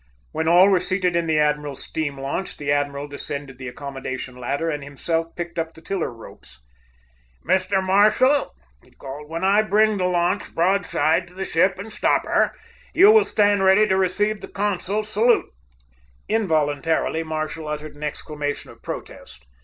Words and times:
When 0.31 0.47
all 0.47 0.67
were 0.69 0.79
seated 0.79 1.15
in 1.15 1.27
the 1.27 1.37
admiral's 1.37 1.83
steam 1.83 2.19
launch, 2.19 2.57
the 2.57 2.71
admiral 2.71 3.07
descended 3.07 3.59
the 3.59 3.67
accommodation 3.67 4.35
ladder 4.35 4.67
and 4.67 4.83
himself 4.83 5.35
picked 5.35 5.59
up 5.59 5.75
the 5.75 5.81
tiller 5.83 6.11
ropes. 6.11 6.59
"Mr. 7.47 7.85
Marshall," 7.85 8.55
he 8.83 8.89
called, 8.93 9.29
"when 9.29 9.43
I 9.43 9.61
bring 9.61 9.97
the 9.99 10.05
launch 10.05 10.55
broadside 10.55 11.27
to 11.27 11.35
the 11.35 11.45
ship 11.45 11.77
and 11.77 11.93
stop 11.93 12.25
her, 12.25 12.51
you 12.95 13.11
will 13.11 13.25
stand 13.25 13.61
ready 13.63 13.85
to 13.85 13.95
receive 13.95 14.41
the 14.41 14.47
consul's 14.47 15.07
salute." 15.07 15.51
Involuntarily, 16.27 17.21
Marshall 17.21 17.67
uttered 17.67 17.93
an 17.95 18.01
exclamation 18.01 18.71
of 18.71 18.81
protest. 18.81 19.45